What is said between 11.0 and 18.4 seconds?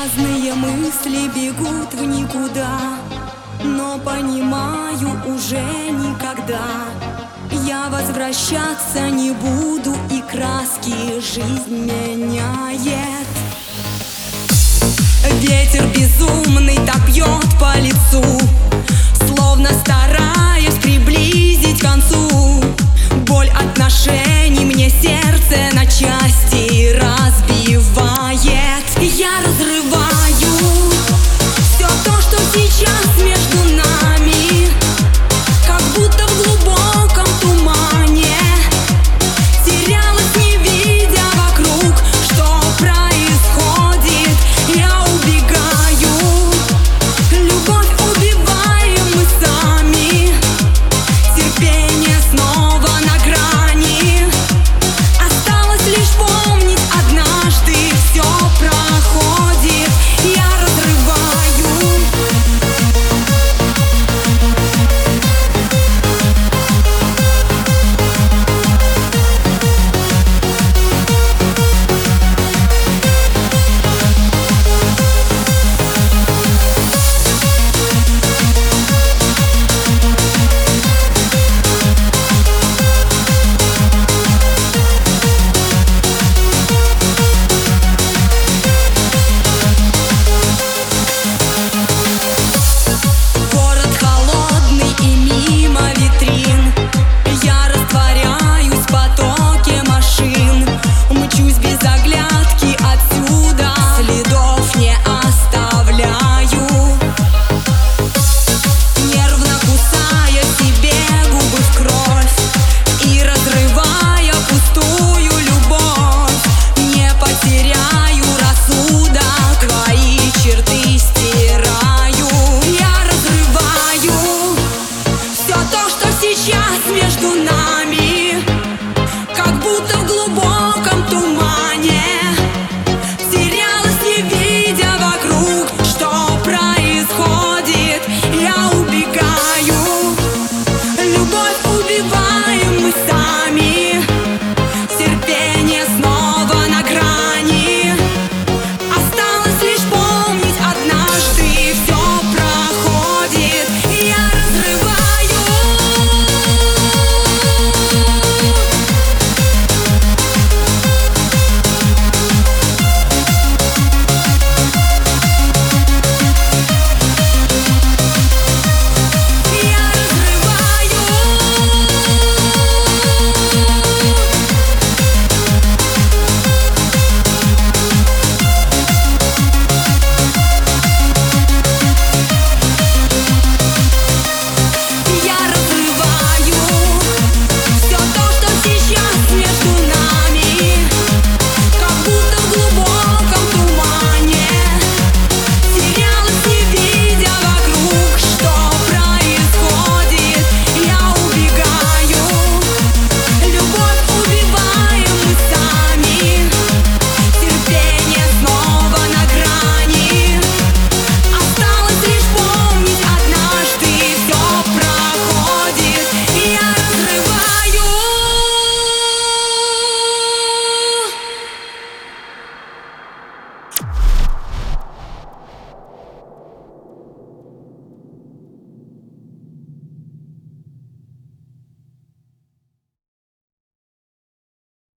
жизнь меняет. Ветер безумный топьет по лицу